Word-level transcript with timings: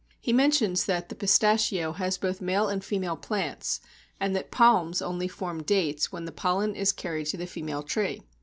He 0.19 0.33
mentions 0.33 0.85
that 0.85 1.09
the 1.09 1.15
Pistacio 1.15 1.91
has 1.93 2.17
both 2.17 2.41
male 2.41 2.67
and 2.69 2.83
female 2.83 3.15
plants, 3.15 3.81
and 4.19 4.35
that 4.35 4.49
Palms 4.49 4.99
only 4.99 5.27
form 5.27 5.61
dates 5.61 6.11
when 6.11 6.25
the 6.25 6.31
pollen 6.31 6.73
is 6.75 6.91
carried 6.91 7.27
to 7.27 7.37
the 7.37 7.45
female 7.45 7.83
tree. 7.83 8.23